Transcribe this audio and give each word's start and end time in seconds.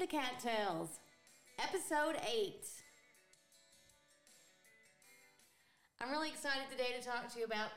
To 0.00 0.06
Cattails, 0.06 0.98
episode 1.58 2.16
8. 2.26 2.54
I'm 6.00 6.10
really 6.10 6.30
excited 6.30 6.70
today 6.70 6.98
to 6.98 7.06
talk 7.06 7.30
to 7.30 7.38
you 7.38 7.44
about 7.44 7.68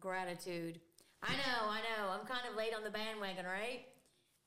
gratitude. 0.00 0.80
I 1.22 1.34
know, 1.34 1.70
I 1.70 1.78
know, 1.78 2.10
I'm 2.10 2.26
kind 2.26 2.42
of 2.50 2.56
late 2.56 2.74
on 2.76 2.82
the 2.82 2.90
bandwagon, 2.90 3.44
right? 3.44 3.86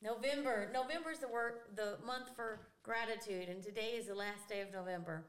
November. 0.01 0.69
November's 0.73 1.19
the 1.19 1.29
work 1.29 1.73
the 1.77 1.95
month 2.05 2.35
for 2.35 2.67
gratitude, 2.83 3.47
and 3.47 3.63
today 3.63 3.91
is 3.97 4.07
the 4.07 4.15
last 4.15 4.49
day 4.49 4.59
of 4.59 4.73
November. 4.73 5.23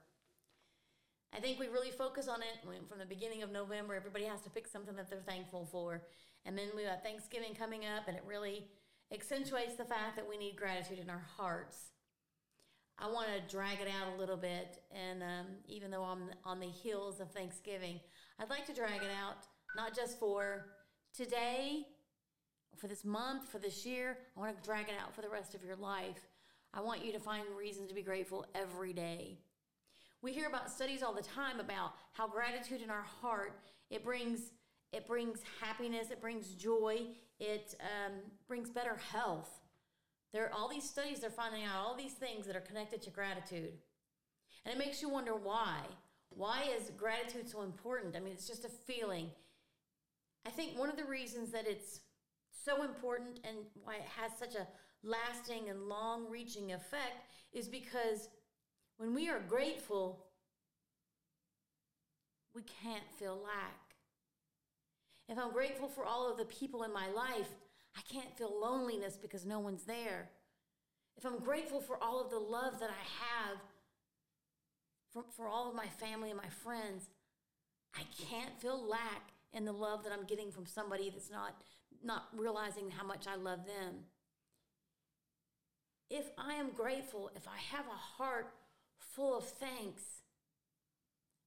I 1.33 1.39
think 1.39 1.61
we 1.61 1.69
really 1.69 1.93
focus 1.93 2.27
on 2.27 2.41
it 2.43 2.89
from 2.89 2.99
the 2.99 3.07
beginning 3.07 3.45
of 3.45 3.53
November. 3.53 3.95
Everybody 3.95 4.25
has 4.25 4.41
to 4.41 4.51
pick 4.51 4.67
something 4.67 4.97
that 4.97 5.09
they're 5.09 5.21
thankful 5.21 5.69
for. 5.71 6.03
And 6.45 6.59
then 6.59 6.71
we 6.75 6.83
have 6.83 7.05
Thanksgiving 7.05 7.55
coming 7.55 7.83
up, 7.87 8.09
and 8.09 8.17
it 8.17 8.25
really 8.27 8.67
accentuates 9.13 9.77
the 9.77 9.85
fact 9.85 10.17
that 10.17 10.29
we 10.29 10.37
need 10.37 10.57
gratitude 10.57 10.99
in 10.99 11.11
our 11.11 11.25
hearts. 11.37 11.91
I 12.99 13.11
want 13.11 13.29
to 13.29 13.55
drag 13.55 13.81
it 13.81 13.89
out 13.89 14.15
a 14.15 14.19
little 14.19 14.37
bit, 14.37 14.79
and 14.91 15.23
um, 15.23 15.47
even 15.67 15.91
though 15.91 16.05
I'm 16.05 16.31
on 16.45 16.61
the 16.61 16.67
heels 16.67 17.21
of 17.21 17.31
Thanksgiving, 17.31 18.01
I'd 18.39 18.51
like 18.51 18.67
to 18.67 18.75
drag 18.75 19.03
it 19.03 19.11
out 19.21 19.47
not 19.77 19.95
just 19.95 20.19
for 20.19 20.67
today, 21.17 21.87
for 22.77 22.87
this 22.87 23.05
month, 23.05 23.49
for 23.49 23.59
this 23.59 23.85
year. 23.85 24.19
I 24.37 24.41
want 24.41 24.57
to 24.57 24.67
drag 24.67 24.89
it 24.89 24.95
out 25.03 25.15
for 25.15 25.23
the 25.23 25.29
rest 25.29 25.55
of 25.55 25.65
your 25.65 25.77
life. 25.77 26.29
I 26.75 26.81
want 26.81 27.05
you 27.05 27.13
to 27.13 27.19
find 27.19 27.45
reasons 27.59 27.89
to 27.89 27.95
be 27.95 28.03
grateful 28.03 28.47
every 28.55 28.93
day. 28.93 29.39
We 30.23 30.33
hear 30.33 30.47
about 30.47 30.71
studies 30.71 31.03
all 31.03 31.13
the 31.13 31.23
time 31.23 31.61
about 31.61 31.95
how 32.13 32.29
gratitude 32.29 32.83
in 32.83 32.91
our 32.91 33.03
heart 33.03 33.59
it 33.91 34.05
brings 34.05 34.53
it 34.93 35.07
brings 35.07 35.39
happiness, 35.61 36.11
it 36.11 36.21
brings 36.21 36.49
joy, 36.49 37.07
it 37.43 37.75
um, 37.81 38.13
brings 38.47 38.71
better 38.71 38.97
health. 39.13 39.51
There 40.33 40.47
are 40.47 40.53
all 40.53 40.69
these 40.69 40.89
studies 40.89 41.21
they're 41.21 41.31
finding 41.31 41.65
out 41.65 41.85
all 41.85 41.97
these 41.97 42.13
things 42.13 42.47
that 42.47 42.55
are 42.55 42.61
connected 42.61 43.03
to 43.03 43.11
gratitude. 43.11 43.73
And 44.65 44.73
it 44.73 44.79
makes 44.79 45.03
you 45.03 45.09
wonder 45.09 45.35
why. 45.35 45.81
Why 46.31 46.63
is 46.79 46.91
gratitude 46.97 47.49
so 47.51 47.63
important? 47.63 48.15
I 48.17 48.21
mean, 48.21 48.33
it's 48.33 48.47
just 48.47 48.65
a 48.65 48.69
feeling. 48.69 49.31
I 50.47 50.51
think 50.51 50.79
one 50.79 50.89
of 50.89 50.97
the 50.97 51.05
reasons 51.05 51.51
that 51.51 51.67
it's 51.67 52.01
so 52.65 52.85
important 52.85 53.41
and 53.45 53.57
why 53.83 53.97
it 53.97 54.09
has 54.17 54.31
such 54.39 54.55
a 54.55 54.69
lasting 55.03 55.69
and 55.69 55.89
long 55.89 56.31
reaching 56.31 56.73
effect 56.73 57.27
is 57.53 57.67
because 57.67 58.29
when 58.99 59.15
we 59.15 59.29
are 59.29 59.41
grateful, 59.41 60.27
we 62.55 62.63
can't 62.63 63.05
feel 63.19 63.35
lack. 63.35 63.82
If 65.29 65.39
I'm 65.39 65.53
grateful 65.53 65.89
for 65.89 66.05
all 66.05 66.31
of 66.31 66.37
the 66.37 66.45
people 66.45 66.83
in 66.83 66.93
my 66.93 67.09
life, 67.09 67.49
I 67.97 68.01
can't 68.13 68.37
feel 68.37 68.53
loneliness 68.61 69.17
because 69.21 69.45
no 69.45 69.61
one's 69.61 69.85
there. 69.85 70.31
If 71.17 71.25
I'm 71.25 71.39
grateful 71.39 71.81
for 71.81 72.03
all 72.03 72.21
of 72.21 72.31
the 72.31 72.39
love 72.39 72.81
that 72.81 72.91
I 72.91 73.51
have 73.51 73.59
for, 75.13 75.25
for 75.37 75.47
all 75.47 75.69
of 75.69 75.75
my 75.75 75.87
family 75.87 76.31
and 76.31 76.39
my 76.39 76.49
friends, 76.49 77.09
I 77.95 78.03
can't 78.29 78.59
feel 78.61 78.83
lack 78.89 79.31
in 79.53 79.65
the 79.65 79.73
love 79.73 80.05
that 80.05 80.13
I'm 80.13 80.25
getting 80.25 80.51
from 80.51 80.67
somebody 80.67 81.11
that's 81.11 81.31
not 81.31 81.55
not 82.03 82.29
realizing 82.37 82.91
how 82.91 83.07
much 83.07 83.27
I 83.27 83.37
love 83.37 83.67
them. 83.67 83.95
If 86.11 86.27
I 86.37 86.55
am 86.55 86.71
grateful, 86.71 87.31
if 87.37 87.47
I 87.47 87.59
have 87.75 87.87
a 87.87 88.23
heart 88.23 88.53
full 88.99 89.39
of 89.39 89.45
thanks, 89.45 90.03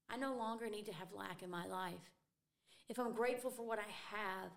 I 0.08 0.16
no 0.16 0.34
longer 0.34 0.70
need 0.70 0.86
to 0.86 0.94
have 0.94 1.12
lack 1.12 1.42
in 1.42 1.50
my 1.50 1.66
life. 1.66 2.15
If 2.88 2.98
I'm 2.98 3.12
grateful 3.12 3.50
for 3.50 3.66
what 3.66 3.78
I 3.78 4.16
have, 4.16 4.50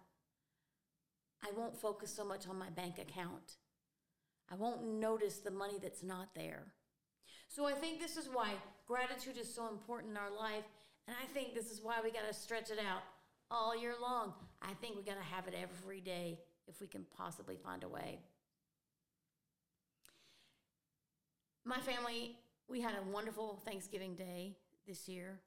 I 1.44 1.58
won't 1.58 1.76
focus 1.76 2.14
so 2.14 2.24
much 2.24 2.48
on 2.48 2.58
my 2.58 2.70
bank 2.70 3.00
account. 3.00 3.58
I 4.52 4.56
won't 4.56 4.84
notice 4.84 5.38
the 5.38 5.52
money 5.52 5.78
that's 5.82 6.04
not 6.04 6.30
there. 6.36 6.74
So 7.48 7.66
I 7.66 7.74
think 7.74 8.00
this 8.00 8.18
is 8.18 8.30
why 8.32 8.54
gratitude 8.88 9.38
is 9.38 9.52
so 9.54 9.68
important 9.68 10.12
in 10.12 10.18
our 10.18 10.32
life. 10.32 10.66
And 11.08 11.16
I 11.22 11.26
think 11.34 11.56
this 11.56 11.72
is 11.72 11.82
why 11.82 12.00
we 12.04 12.12
got 12.12 12.28
to 12.28 12.34
stretch 12.34 12.70
it 12.70 12.80
out 12.80 13.02
all 13.50 13.80
year 13.80 13.96
long. 14.00 14.34
I 14.62 14.74
think 14.74 14.96
we 14.96 15.04
got 15.04 15.18
to 15.18 15.36
have 15.36 15.48
it 15.48 15.56
every 15.60 16.02
day 16.02 16.40
if 16.68 16.80
we 16.82 16.88
can 16.88 17.06
possibly 17.18 17.56
find 17.56 17.84
a 17.84 17.88
way. 17.88 18.20
My 21.66 21.80
family, 21.80 22.38
we 22.68 22.82
had 22.82 22.94
a 22.94 23.12
wonderful 23.12 23.60
Thanksgiving 23.66 24.16
day 24.16 24.56
this 24.88 25.08
year 25.08 25.40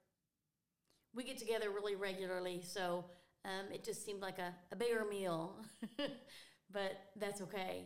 we 1.13 1.23
get 1.23 1.37
together 1.37 1.69
really 1.69 1.95
regularly, 1.95 2.61
so 2.63 3.05
um, 3.45 3.71
it 3.71 3.83
just 3.83 4.05
seemed 4.05 4.21
like 4.21 4.39
a, 4.39 4.53
a 4.71 4.75
bigger 4.75 5.05
meal, 5.09 5.55
but 6.71 6.91
that's 7.15 7.41
okay. 7.41 7.85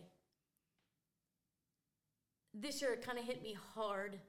This 2.54 2.82
year 2.82 2.94
it 2.94 3.06
kind 3.06 3.18
of 3.18 3.26
hit 3.26 3.44
me 3.44 3.56
hard. 3.76 4.20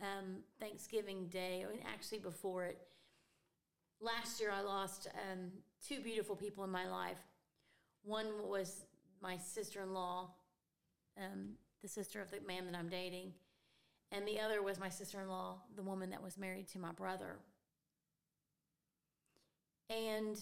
Um, 0.00 0.38
Thanksgiving 0.58 1.26
Day, 1.26 1.66
mean, 1.70 1.80
actually 1.86 2.20
before 2.20 2.64
it. 2.64 2.78
Last 4.00 4.40
year 4.40 4.50
I 4.50 4.62
lost 4.62 5.08
um, 5.30 5.50
two 5.86 6.00
beautiful 6.00 6.34
people 6.34 6.64
in 6.64 6.70
my 6.70 6.88
life. 6.88 7.18
One 8.02 8.26
was 8.48 8.86
my 9.20 9.36
sister 9.36 9.82
in 9.82 9.92
law, 9.92 10.30
um, 11.18 11.50
the 11.82 11.88
sister 11.88 12.22
of 12.22 12.30
the 12.30 12.40
man 12.46 12.64
that 12.64 12.74
I'm 12.74 12.88
dating, 12.88 13.32
and 14.10 14.26
the 14.26 14.40
other 14.40 14.62
was 14.62 14.80
my 14.80 14.88
sister 14.88 15.20
in 15.20 15.28
law, 15.28 15.58
the 15.76 15.82
woman 15.82 16.08
that 16.10 16.22
was 16.22 16.38
married 16.38 16.68
to 16.68 16.78
my 16.78 16.92
brother. 16.92 17.36
And 19.90 20.40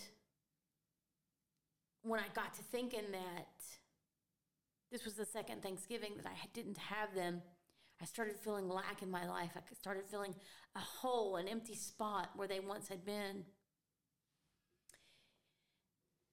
when 2.03 2.21
I 2.21 2.27
got 2.35 2.55
to 2.55 2.63
thinking 2.63 3.11
that 3.13 3.49
this 4.93 5.05
was 5.05 5.15
the 5.15 5.25
second 5.25 5.63
Thanksgiving 5.63 6.13
that 6.17 6.27
I 6.27 6.37
didn't 6.53 6.79
have 6.79 7.15
them, 7.15 7.43
I 8.01 8.05
started 8.05 8.37
feeling 8.37 8.69
lack 8.69 9.03
in 9.03 9.11
my 9.11 9.27
life. 9.27 9.51
I 9.57 9.61
started 9.75 10.05
feeling 10.11 10.35
a 10.77 10.81
hole, 10.81 11.37
an 11.37 11.49
empty 11.49 11.75
spot 11.75 12.31
where 12.37 12.47
they 12.47 12.61
once 12.61 12.89
had 12.89 13.05
been. 13.05 13.45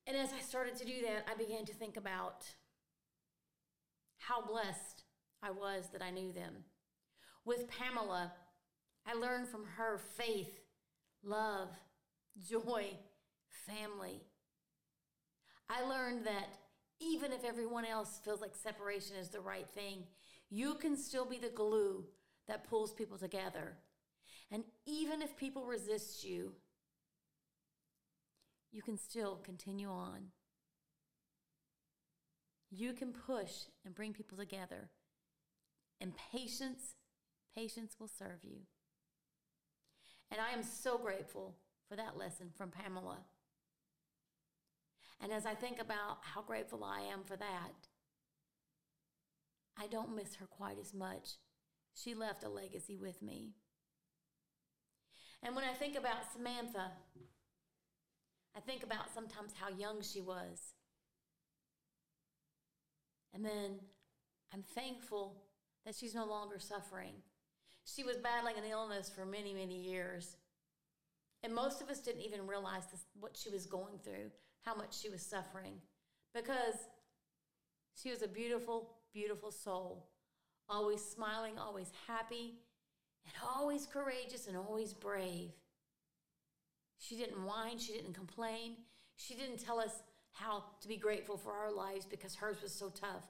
And 0.05 0.15
as 0.15 0.31
I 0.31 0.41
started 0.41 0.75
to 0.75 0.85
do 0.85 1.01
that, 1.03 1.25
I 1.29 1.35
began 1.35 1.65
to 1.65 1.73
think 1.73 1.97
about 1.97 2.45
how 4.19 4.45
blessed 4.45 5.03
I 5.41 5.51
was 5.51 5.87
that 5.93 6.01
I 6.01 6.11
knew 6.11 6.31
them. 6.31 6.53
With 7.45 7.69
Pamela, 7.69 8.33
I 9.07 9.13
learned 9.13 9.47
from 9.47 9.65
her 9.77 9.97
faith, 9.97 10.59
love, 11.23 11.69
joy, 12.41 12.85
family. 13.65 14.21
I 15.69 15.83
learned 15.83 16.25
that 16.25 16.57
even 16.99 17.31
if 17.31 17.43
everyone 17.43 17.85
else 17.85 18.19
feels 18.23 18.41
like 18.41 18.55
separation 18.55 19.15
is 19.17 19.29
the 19.29 19.39
right 19.39 19.67
thing, 19.69 20.03
you 20.49 20.75
can 20.75 20.95
still 20.95 21.25
be 21.25 21.37
the 21.37 21.49
glue 21.49 22.05
that 22.47 22.67
pulls 22.69 22.93
people 22.93 23.17
together. 23.17 23.77
And 24.51 24.63
even 24.85 25.21
if 25.21 25.35
people 25.35 25.65
resist 25.65 26.23
you, 26.23 26.53
you 28.71 28.81
can 28.81 28.97
still 28.97 29.39
continue 29.43 29.89
on. 29.89 30.27
You 32.69 32.93
can 32.93 33.13
push 33.13 33.51
and 33.85 33.95
bring 33.95 34.13
people 34.13 34.37
together. 34.37 34.89
And 36.01 36.13
patience, 36.31 36.95
patience 37.55 37.95
will 37.99 38.09
serve 38.09 38.43
you. 38.43 38.57
And 40.29 40.41
I 40.41 40.53
am 40.53 40.61
so 40.61 40.97
grateful 40.97 41.55
for 41.87 41.95
that 41.95 42.17
lesson 42.17 42.49
from 42.55 42.71
Pamela. 42.71 43.19
And 45.21 45.31
as 45.31 45.45
I 45.45 45.53
think 45.53 45.79
about 45.79 46.17
how 46.21 46.41
grateful 46.41 46.83
I 46.83 47.01
am 47.11 47.23
for 47.23 47.37
that, 47.37 47.87
I 49.77 49.87
don't 49.87 50.15
miss 50.15 50.35
her 50.35 50.45
quite 50.45 50.77
as 50.79 50.93
much. 50.93 51.37
She 51.93 52.13
left 52.13 52.43
a 52.43 52.49
legacy 52.49 52.97
with 52.97 53.21
me. 53.21 53.51
And 55.43 55.55
when 55.55 55.65
I 55.65 55.73
think 55.73 55.97
about 55.97 56.31
Samantha, 56.33 56.91
I 58.55 58.59
think 58.61 58.83
about 58.83 59.13
sometimes 59.13 59.53
how 59.53 59.69
young 59.69 60.01
she 60.01 60.21
was. 60.21 60.73
And 63.33 63.43
then 63.43 63.79
I'm 64.53 64.63
thankful 64.63 65.43
that 65.85 65.95
she's 65.95 66.15
no 66.15 66.25
longer 66.25 66.57
suffering. 66.57 67.13
She 67.85 68.03
was 68.03 68.17
battling 68.17 68.55
an 68.57 68.69
illness 68.69 69.11
for 69.13 69.25
many, 69.25 69.53
many 69.53 69.77
years. 69.77 70.37
And 71.45 71.53
most 71.53 71.79
of 71.79 71.89
us 71.89 71.99
didn't 71.99 72.23
even 72.23 72.47
realize 72.47 72.87
this, 72.87 73.05
what 73.19 73.37
she 73.37 73.51
was 73.51 73.67
going 73.67 73.99
through, 74.03 74.31
how 74.63 74.73
much 74.73 74.99
she 74.99 75.09
was 75.09 75.21
suffering, 75.21 75.73
because 76.33 76.73
she 78.01 78.09
was 78.09 78.23
a 78.23 78.27
beautiful, 78.27 78.95
beautiful 79.13 79.51
soul, 79.51 80.09
always 80.67 81.05
smiling, 81.05 81.59
always 81.59 81.91
happy, 82.07 82.55
and 83.25 83.33
always 83.55 83.85
courageous 83.85 84.47
and 84.47 84.57
always 84.57 84.95
brave. 84.95 85.51
She 86.97 87.15
didn't 87.15 87.45
whine, 87.45 87.77
she 87.77 87.93
didn't 87.93 88.13
complain, 88.13 88.77
she 89.15 89.35
didn't 89.35 89.63
tell 89.63 89.79
us 89.79 90.01
how 90.31 90.63
to 90.81 90.87
be 90.87 90.97
grateful 90.97 91.37
for 91.37 91.53
our 91.53 91.71
lives 91.71 92.07
because 92.07 92.33
hers 92.33 92.59
was 92.63 92.71
so 92.71 92.89
tough. 92.89 93.27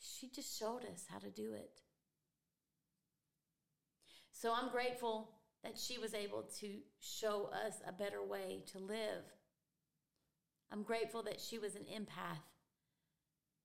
She 0.00 0.30
just 0.34 0.58
showed 0.58 0.86
us 0.90 1.04
how 1.10 1.18
to 1.18 1.28
do 1.28 1.52
it. 1.52 1.82
So 4.32 4.50
I'm 4.50 4.70
grateful 4.70 5.33
that 5.64 5.78
she 5.78 5.98
was 5.98 6.14
able 6.14 6.44
to 6.60 6.76
show 7.00 7.50
us 7.66 7.74
a 7.88 7.92
better 7.92 8.22
way 8.22 8.62
to 8.72 8.78
live. 8.78 9.24
I'm 10.70 10.82
grateful 10.82 11.22
that 11.24 11.40
she 11.40 11.58
was 11.58 11.74
an 11.74 11.86
empath, 11.92 12.42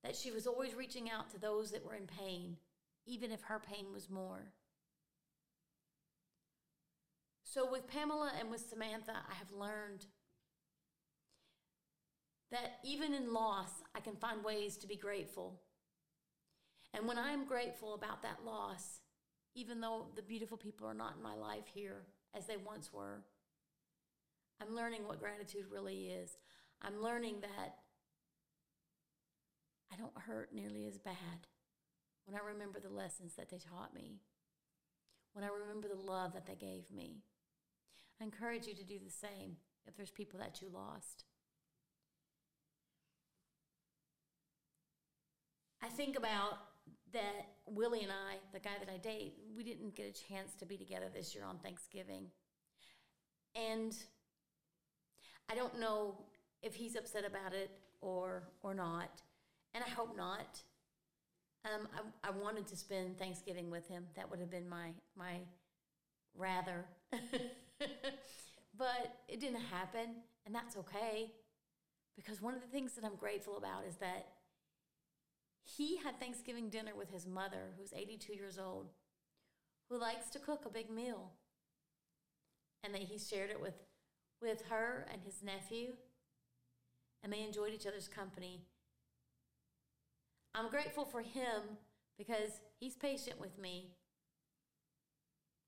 that 0.04 0.16
she 0.16 0.32
was 0.32 0.48
always 0.48 0.76
reaching 0.76 1.10
out 1.10 1.30
to 1.32 1.40
those 1.40 1.72
that 1.72 1.86
were 1.86 1.96
in 1.96 2.08
pain, 2.08 2.56
even 3.06 3.32
if 3.32 3.42
her 3.44 3.60
pain 3.60 3.88
was 3.94 4.10
more. 4.10 4.54
So, 7.44 7.70
with 7.70 7.88
Pamela 7.88 8.32
and 8.40 8.50
with 8.50 8.70
Samantha, 8.70 9.14
I 9.30 9.34
have 9.36 9.52
learned 9.52 10.06
that 12.52 12.78
even 12.84 13.14
in 13.14 13.34
loss, 13.34 13.72
I 13.96 14.00
can 14.00 14.16
find 14.16 14.44
ways 14.44 14.78
to 14.78 14.88
be 14.88 14.96
grateful. 14.96 15.60
And 16.94 17.08
when 17.08 17.18
I 17.18 17.32
am 17.32 17.46
grateful 17.46 17.94
about 17.94 18.22
that 18.22 18.46
loss, 18.46 19.02
even 19.56 19.82
though 19.82 20.08
the 20.16 20.22
beautiful 20.22 20.58
people 20.58 20.88
are 20.88 20.94
not 20.94 21.16
in 21.18 21.24
my 21.24 21.34
life 21.34 21.66
here 21.74 22.04
as 22.36 22.46
they 22.46 22.58
once 22.58 22.92
were, 22.94 23.22
I'm 24.62 24.76
learning 24.76 25.08
what 25.08 25.20
gratitude 25.20 25.66
really 25.72 26.08
is. 26.08 26.38
I'm 26.82 27.02
learning 27.02 27.42
that 27.42 27.76
I 29.92 29.96
don't 29.96 30.18
hurt 30.18 30.54
nearly 30.54 30.86
as 30.86 30.98
bad 30.98 31.48
when 32.26 32.40
I 32.40 32.46
remember 32.46 32.80
the 32.80 32.94
lessons 32.94 33.34
that 33.36 33.50
they 33.50 33.58
taught 33.58 33.94
me, 33.94 34.20
when 35.34 35.44
I 35.44 35.50
remember 35.50 35.88
the 35.88 36.00
love 36.00 36.34
that 36.34 36.46
they 36.46 36.56
gave 36.56 36.92
me. 36.92 37.24
I 38.22 38.26
encourage 38.26 38.68
you 38.68 38.76
to 38.76 38.84
do 38.84 39.00
the 39.04 39.10
same 39.10 39.56
if 39.88 39.96
there's 39.96 40.12
people 40.12 40.40
that 40.40 40.62
you 40.62 40.68
lost. 40.72 41.24
I 45.82 45.88
think 45.88 46.18
about 46.18 46.60
that 47.14 47.48
Willie 47.72 48.04
and 48.04 48.12
I, 48.12 48.36
the 48.54 48.60
guy 48.60 48.72
that 48.80 48.92
I 48.92 48.98
date, 48.98 49.34
we 49.56 49.64
didn't 49.64 49.96
get 49.96 50.06
a 50.06 50.34
chance 50.34 50.54
to 50.56 50.66
be 50.66 50.78
together 50.78 51.06
this 51.14 51.36
year 51.36 51.44
on 51.44 51.58
Thanksgiving. 51.60 52.28
And 53.56 53.96
I 55.50 55.56
don't 55.56 55.80
know 55.80 56.16
if 56.62 56.76
he's 56.76 56.96
upset 56.96 57.26
about 57.26 57.54
it 57.54 57.72
or 58.02 58.44
or 58.62 58.74
not, 58.74 59.22
and 59.74 59.84
I 59.84 59.90
hope 59.90 60.16
not. 60.16 60.62
Um, 61.66 61.88
I, 61.94 62.30
I 62.30 62.32
wanted 62.32 62.68
to 62.68 62.78
spend 62.78 63.18
Thanksgiving 63.18 63.70
with 63.70 63.88
him. 63.88 64.06
That 64.16 64.30
would 64.30 64.40
have 64.40 64.52
been 64.52 64.70
my 64.70 64.92
my 65.18 65.40
rather, 66.38 66.86
but 68.78 69.18
it 69.28 69.40
didn't 69.40 69.62
happen, 69.62 70.16
and 70.46 70.54
that's 70.54 70.78
okay. 70.78 71.32
Because 72.16 72.42
one 72.42 72.54
of 72.54 72.62
the 72.62 72.68
things 72.68 72.94
that 72.94 73.06
I'm 73.06 73.16
grateful 73.16 73.58
about 73.58 73.86
is 73.88 73.96
that 73.98 74.28
he 75.64 75.98
had 75.98 76.20
Thanksgiving 76.20 76.70
dinner 76.70 76.92
with 76.96 77.12
his 77.12 77.28
mother, 77.28 77.74
who's 77.78 77.94
82 77.94 78.34
years 78.34 78.58
old, 78.58 78.90
who 79.90 80.00
likes 80.00 80.30
to 80.32 80.40
cook 80.40 80.66
a 80.66 80.70
big 80.70 80.90
meal, 80.90 81.32
and 82.84 82.94
that 82.94 83.04
he 83.04 83.18
shared 83.18 83.50
it 83.50 83.62
with 83.62 83.76
with 84.42 84.64
her 84.70 85.06
and 85.12 85.22
his 85.22 85.44
nephew, 85.44 85.94
and 87.24 87.32
they 87.32 87.44
enjoyed 87.44 87.74
each 87.74 87.86
other's 87.86 88.08
company. 88.08 88.62
I'm 90.56 90.70
grateful 90.70 91.06
for 91.06 91.22
him 91.22 91.78
because 92.18 92.62
he's 92.80 92.96
patient 92.96 93.40
with 93.40 93.58
me. 93.58 93.92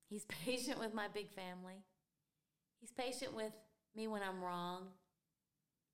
He's 0.08 0.24
patient 0.44 0.78
with 0.78 0.94
my 0.94 1.08
big 1.12 1.30
family. 1.30 1.84
He's 2.80 2.92
patient 2.92 3.34
with 3.34 3.52
me 3.94 4.08
when 4.08 4.22
I'm 4.22 4.42
wrong. 4.42 4.88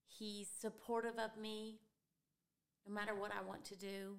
He's 0.06 0.48
supportive 0.48 1.18
of 1.18 1.40
me 1.40 1.80
no 2.88 2.94
matter 2.94 3.14
what 3.14 3.32
I 3.32 3.46
want 3.46 3.64
to 3.66 3.76
do. 3.76 4.16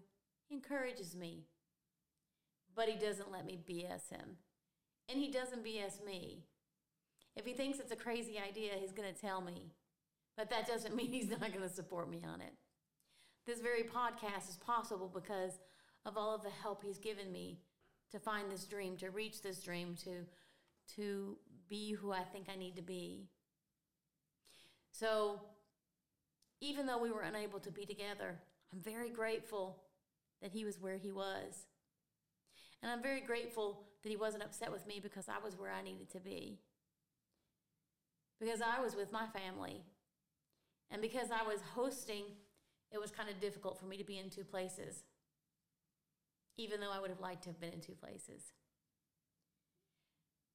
He 0.48 0.56
encourages 0.56 1.16
me. 1.16 1.46
But 2.76 2.88
he 2.88 2.96
doesn't 2.96 3.32
let 3.32 3.46
me 3.46 3.60
BS 3.68 4.10
him. 4.10 4.38
And 5.10 5.20
he 5.20 5.32
doesn't 5.32 5.66
BS 5.66 6.06
me. 6.06 6.44
If 7.36 7.46
he 7.46 7.54
thinks 7.54 7.80
it's 7.80 7.92
a 7.92 7.96
crazy 7.96 8.38
idea, 8.38 8.74
he's 8.80 8.92
going 8.92 9.12
to 9.12 9.20
tell 9.20 9.42
me. 9.42 9.72
But 10.38 10.50
that 10.52 10.68
doesn't 10.68 10.96
mean 10.98 11.12
he's 11.12 11.30
not 11.30 11.40
going 11.40 11.68
to 11.68 11.70
support 11.70 12.10
me 12.10 12.22
on 12.32 12.42
it. 12.42 12.54
This 13.46 13.60
very 13.60 13.84
podcast 13.84 14.50
is 14.50 14.58
possible 14.58 15.12
because 15.12 15.60
of 16.06 16.18
all 16.18 16.36
of 16.36 16.44
the 16.44 16.50
help 16.50 16.84
he's 16.84 17.00
given 17.00 17.32
me 17.32 17.60
to 18.12 18.20
find 18.20 18.52
this 18.52 18.66
dream, 18.66 18.98
to 18.98 19.10
reach 19.10 19.42
this 19.42 19.62
dream, 19.62 19.96
to 20.04 20.26
to 20.96 21.38
be 21.70 21.92
who 21.94 22.12
I 22.12 22.24
think 22.24 22.48
I 22.52 22.56
need 22.58 22.76
to 22.78 22.82
be. 22.82 23.28
So, 24.92 25.40
even 26.62 26.88
though 26.88 26.98
we 26.98 27.12
were 27.12 27.22
unable 27.22 27.60
to 27.60 27.72
be 27.72 27.86
together, 27.86 28.40
I'm 28.74 28.82
very 28.82 29.10
grateful 29.10 29.84
that 30.42 30.52
he 30.52 30.66
was 30.66 30.80
where 30.80 30.98
he 30.98 31.12
was. 31.12 31.66
And 32.82 32.92
I'm 32.92 33.02
very 33.02 33.22
grateful 33.22 33.82
that 34.04 34.10
he 34.10 34.16
wasn't 34.16 34.44
upset 34.44 34.72
with 34.72 34.88
me 34.88 35.00
because 35.02 35.28
I 35.28 35.44
was 35.44 35.58
where 35.58 35.72
I 35.72 35.82
needed 35.82 36.10
to 36.12 36.20
be 36.20 36.60
because 38.40 38.62
I 38.62 38.82
was 38.82 38.96
with 38.96 39.12
my 39.12 39.26
family. 39.28 39.84
And 40.92 41.02
because 41.02 41.30
I 41.32 41.46
was 41.46 41.60
hosting, 41.76 42.24
it 42.92 43.00
was 43.00 43.12
kind 43.12 43.30
of 43.30 43.40
difficult 43.40 43.80
for 43.80 43.86
me 43.86 43.98
to 43.98 44.04
be 44.04 44.18
in 44.18 44.30
two 44.30 44.44
places, 44.44 45.04
even 46.58 46.80
though 46.80 46.92
I 46.92 47.00
would 47.00 47.10
have 47.10 47.20
liked 47.20 47.44
to 47.44 47.50
have 47.50 47.60
been 47.60 47.74
in 47.74 47.82
two 47.82 47.94
places. 47.94 48.54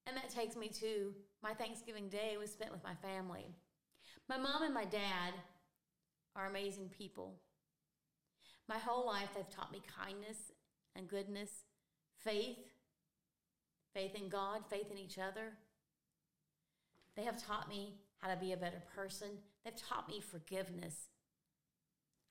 And 0.07 0.17
that 0.17 0.31
takes 0.31 0.57
me 0.57 0.69
to 0.81 1.15
my 1.43 1.55
Thanksgiving 1.55 2.09
day 2.09 2.37
was 2.39 2.51
spent 2.51 2.73
with 2.73 2.83
my 2.83 2.95
family. 2.95 3.55
My 4.29 4.39
mom 4.39 4.63
and 4.63 4.75
my 4.75 4.85
dad 4.85 5.35
are 6.35 6.47
amazing 6.47 6.91
people. 6.91 7.37
My 8.69 8.79
whole 8.79 9.07
life, 9.07 9.29
they've 9.35 9.49
taught 9.49 9.73
me 9.73 9.83
kindness 10.01 10.53
and 10.97 11.09
goodness, 11.09 11.51
faith, 12.19 12.59
faith 13.93 14.15
in 14.15 14.29
God, 14.29 14.65
faith 14.69 14.91
in 14.91 14.99
each 14.99 15.19
other, 15.19 15.53
they 17.17 17.23
have 17.23 17.43
taught 17.43 17.69
me 17.69 17.95
how 18.19 18.29
to 18.29 18.37
be 18.37 18.53
a 18.53 18.57
better 18.57 18.83
person. 18.95 19.29
They've 19.65 19.77
taught 19.77 20.09
me 20.09 20.21
forgiveness. 20.21 21.09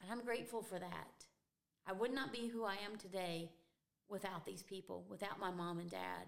And 0.02 0.12
I'm 0.12 0.26
grateful 0.26 0.62
for 0.62 0.80
that. 0.80 1.26
I 1.88 1.94
would 1.94 2.14
not 2.14 2.34
be 2.34 2.48
who 2.48 2.64
I 2.64 2.76
am 2.86 2.98
today 2.98 3.52
without 4.10 4.46
these 4.46 4.64
people, 4.64 5.06
without 5.10 5.40
my 5.40 5.52
mom 5.52 5.80
and 5.80 5.90
dad. 5.90 6.28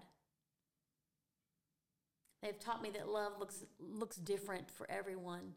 They've 2.42 2.58
taught 2.58 2.82
me 2.82 2.90
that 2.90 3.08
love 3.08 3.32
looks 3.38 3.64
looks 3.78 4.16
different 4.16 4.70
for 4.70 4.90
everyone. 4.90 5.54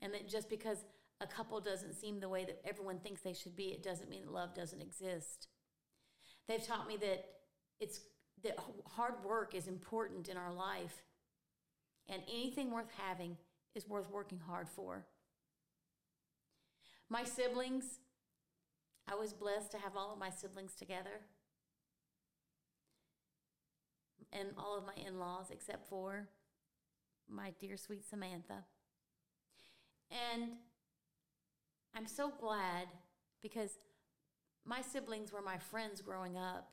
And 0.00 0.12
that 0.12 0.28
just 0.28 0.50
because 0.50 0.84
a 1.20 1.26
couple 1.26 1.60
doesn't 1.60 1.94
seem 1.94 2.20
the 2.20 2.28
way 2.28 2.44
that 2.44 2.60
everyone 2.64 2.98
thinks 2.98 3.20
they 3.20 3.32
should 3.32 3.56
be, 3.56 3.68
it 3.68 3.82
doesn't 3.82 4.10
mean 4.10 4.24
that 4.24 4.32
love 4.32 4.54
doesn't 4.54 4.80
exist. 4.80 5.48
They've 6.48 6.64
taught 6.64 6.88
me 6.88 6.96
that 6.98 7.24
it's 7.80 8.00
that 8.42 8.58
hard 8.96 9.14
work 9.24 9.54
is 9.54 9.66
important 9.66 10.28
in 10.28 10.36
our 10.36 10.52
life 10.52 11.02
and 12.08 12.22
anything 12.28 12.70
worth 12.70 12.90
having 12.98 13.36
is 13.74 13.88
worth 13.88 14.10
working 14.10 14.38
hard 14.38 14.68
for. 14.68 15.06
My 17.08 17.24
siblings, 17.24 18.00
I 19.10 19.14
was 19.14 19.32
blessed 19.32 19.70
to 19.72 19.78
have 19.78 19.96
all 19.96 20.12
of 20.12 20.18
my 20.18 20.30
siblings 20.30 20.74
together 20.74 21.20
and 24.32 24.48
all 24.58 24.76
of 24.76 24.84
my 24.84 24.94
in 25.06 25.18
laws 25.18 25.46
except 25.50 25.88
for 25.88 26.28
my 27.28 27.52
dear 27.60 27.76
sweet 27.76 28.04
Samantha. 28.04 28.64
And 30.10 30.52
I'm 31.94 32.06
so 32.06 32.32
glad 32.40 32.88
because 33.42 33.78
my 34.66 34.80
siblings 34.80 35.32
were 35.32 35.42
my 35.42 35.58
friends 35.58 36.00
growing 36.00 36.36
up 36.36 36.72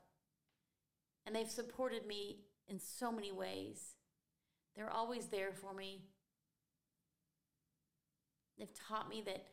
and 1.26 1.34
they've 1.34 1.50
supported 1.50 2.06
me 2.06 2.38
in 2.68 2.80
so 2.80 3.12
many 3.12 3.30
ways. 3.30 3.94
They're 4.74 4.90
always 4.90 5.26
there 5.26 5.52
for 5.52 5.74
me. 5.74 6.02
They've 8.58 8.72
taught 8.88 9.08
me 9.08 9.22
that 9.26 9.44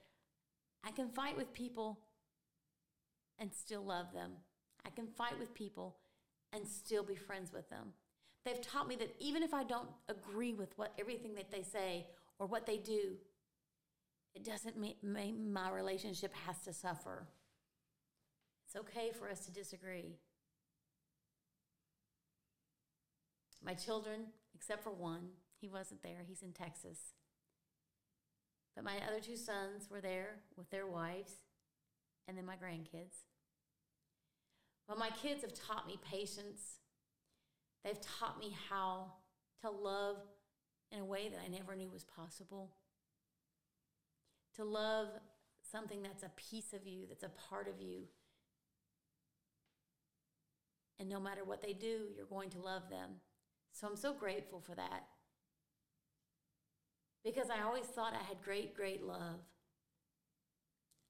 I 0.83 0.91
can 0.91 1.09
fight 1.09 1.37
with 1.37 1.53
people 1.53 1.99
and 3.37 3.53
still 3.53 3.83
love 3.83 4.13
them. 4.13 4.31
I 4.85 4.89
can 4.89 5.07
fight 5.07 5.37
with 5.39 5.53
people 5.53 5.97
and 6.53 6.67
still 6.67 7.03
be 7.03 7.15
friends 7.15 7.53
with 7.53 7.69
them. 7.69 7.93
They've 8.45 8.61
taught 8.61 8.87
me 8.87 8.95
that 8.95 9.15
even 9.19 9.43
if 9.43 9.53
I 9.53 9.63
don't 9.63 9.89
agree 10.07 10.53
with 10.53 10.77
what 10.77 10.93
everything 10.97 11.35
that 11.35 11.51
they 11.51 11.61
say 11.61 12.07
or 12.39 12.47
what 12.47 12.65
they 12.65 12.77
do, 12.77 13.17
it 14.35 14.43
doesn't 14.43 14.77
mean 14.77 15.51
my 15.51 15.69
relationship 15.71 16.33
has 16.45 16.59
to 16.63 16.73
suffer. 16.73 17.27
It's 18.65 18.75
okay 18.75 19.11
for 19.11 19.29
us 19.29 19.45
to 19.45 19.51
disagree. 19.51 20.17
My 23.63 23.73
children 23.73 24.27
except 24.59 24.83
for 24.83 24.91
one. 24.91 25.29
He 25.59 25.69
wasn't 25.69 26.03
there, 26.03 26.23
he's 26.27 26.41
in 26.41 26.51
Texas. 26.51 27.13
But 28.75 28.85
my 28.85 28.97
other 29.07 29.19
two 29.19 29.35
sons 29.35 29.89
were 29.89 30.01
there 30.01 30.35
with 30.55 30.69
their 30.69 30.87
wives 30.87 31.33
and 32.27 32.37
then 32.37 32.45
my 32.45 32.55
grandkids. 32.55 33.25
Well, 34.87 34.97
my 34.97 35.09
kids 35.21 35.41
have 35.41 35.53
taught 35.53 35.87
me 35.87 35.97
patience. 36.09 36.79
They've 37.83 37.99
taught 38.01 38.39
me 38.39 38.55
how 38.69 39.13
to 39.61 39.69
love 39.69 40.17
in 40.91 40.99
a 40.99 41.05
way 41.05 41.29
that 41.29 41.39
I 41.43 41.47
never 41.47 41.75
knew 41.75 41.89
was 41.89 42.03
possible. 42.03 42.71
To 44.59 44.65
love 44.65 45.07
something 45.71 46.03
that's 46.03 46.23
a 46.23 46.31
piece 46.35 46.73
of 46.73 46.85
you, 46.85 47.05
that's 47.07 47.23
a 47.23 47.31
part 47.49 47.69
of 47.69 47.81
you. 47.81 48.01
And 50.99 51.07
no 51.07 51.17
matter 51.17 51.45
what 51.45 51.61
they 51.61 51.71
do, 51.71 52.07
you're 52.13 52.25
going 52.25 52.49
to 52.49 52.59
love 52.59 52.89
them. 52.89 53.21
So 53.71 53.87
I'm 53.87 53.95
so 53.95 54.11
grateful 54.11 54.59
for 54.59 54.75
that. 54.75 55.05
Because 57.23 57.49
I 57.49 57.63
always 57.63 57.85
thought 57.85 58.13
I 58.13 58.21
had 58.21 58.43
great, 58.43 58.75
great 58.75 59.01
love 59.01 59.39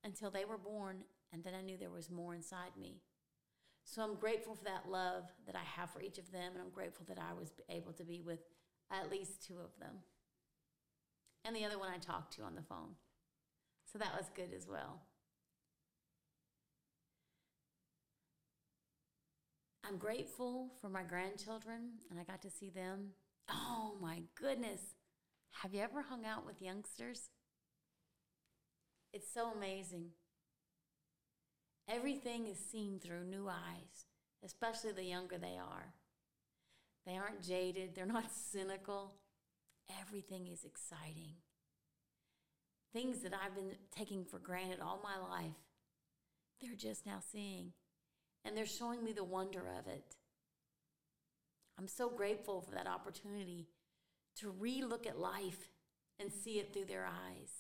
until 0.04 0.30
they 0.30 0.46
were 0.46 0.60
born, 0.60 0.98
and 1.34 1.44
then 1.44 1.56
I 1.56 1.64
knew 1.64 1.76
there 1.76 1.90
was 1.90 2.12
more 2.12 2.36
inside 2.36 2.78
me. 2.80 3.02
So 3.84 4.04
I'm 4.04 4.14
grateful 4.14 4.54
for 4.54 4.66
that 4.66 4.88
love 4.88 5.24
that 5.48 5.56
I 5.56 5.64
have 5.76 5.90
for 5.90 6.04
each 6.04 6.20
of 6.20 6.32
them, 6.32 6.52
and 6.54 6.62
I'm 6.62 6.70
grateful 6.70 7.08
that 7.10 7.18
I 7.18 7.34
was 7.34 7.52
able 7.68 7.94
to 7.94 8.04
be 8.04 8.22
with 8.22 8.42
at 8.92 9.10
least 9.10 9.44
two 9.48 9.56
of 9.56 9.72
them. 9.80 10.04
And 11.46 11.56
the 11.56 11.66
other 11.66 11.80
one 11.80 11.90
I 11.90 11.98
talked 11.98 12.36
to 12.36 12.44
on 12.44 12.54
the 12.54 12.62
phone. 12.62 12.94
So 13.92 13.98
that 14.00 14.16
was 14.16 14.30
good 14.36 14.54
as 14.56 14.68
well. 14.68 15.02
I'm 19.84 19.98
grateful 19.98 20.70
for 20.80 20.90
my 20.90 21.02
grandchildren, 21.02 21.94
and 22.12 22.20
I 22.20 22.24
got 22.24 22.44
to 22.44 22.52
see 22.52 22.70
them. 22.70 23.14
Oh 23.50 23.96
my 24.00 24.22
goodness. 24.40 24.82
Have 25.64 25.74
you 25.74 25.82
ever 25.82 26.04
hung 26.04 26.26
out 26.26 26.46
with 26.46 26.62
youngsters? 26.62 27.30
It's 29.12 29.34
so 29.34 29.52
amazing. 29.52 30.10
Everything 31.88 32.46
is 32.46 32.60
seen 32.60 33.00
through 33.00 33.24
new 33.24 33.48
eyes, 33.50 34.06
especially 34.46 34.92
the 34.92 35.04
younger 35.04 35.40
they 35.40 35.58
are. 35.58 35.96
They 37.08 37.18
aren't 37.18 37.42
jaded, 37.42 37.96
they're 37.96 38.06
not 38.06 38.32
cynical. 38.52 39.16
Everything 40.00 40.48
is 40.48 40.64
exciting. 40.64 41.34
Things 42.94 43.20
that 43.20 43.34
I've 43.34 43.56
been 43.56 43.76
taking 43.96 44.26
for 44.26 44.40
granted 44.40 44.80
all 44.82 45.00
my 45.04 45.18
life, 45.18 45.56
they're 46.62 46.76
just 46.76 47.06
now 47.06 47.20
seeing. 47.32 47.74
And 48.46 48.56
they're 48.56 48.66
showing 48.66 49.04
me 49.04 49.12
the 49.12 49.24
wonder 49.24 49.64
of 49.78 49.88
it. 49.88 50.16
I'm 51.78 51.88
so 51.88 52.10
grateful 52.10 52.62
for 52.62 52.72
that 52.72 52.88
opportunity 52.88 53.68
to 54.38 54.50
re 54.50 54.82
look 54.82 55.06
at 55.06 55.20
life 55.20 55.70
and 56.20 56.32
see 56.32 56.60
it 56.60 56.74
through 56.74 56.86
their 56.86 57.06
eyes. 57.06 57.52